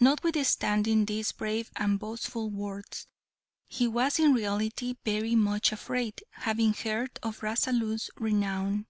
[0.00, 3.06] Notwithstanding these brave and boastful words,
[3.68, 8.86] he was in reality very much afraid, having heard of Rasalu's renown.